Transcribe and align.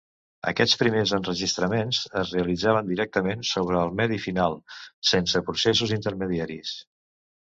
Aquests 0.51 0.77
primers 0.77 1.11
enregistraments 1.17 1.99
es 2.23 2.31
realitzaven 2.37 2.89
directament 2.93 3.45
sobre 3.53 3.79
el 3.83 3.95
medi 4.01 4.17
final, 4.27 4.57
sense 5.15 5.43
processos 5.51 5.95
intermediaris. 5.99 6.73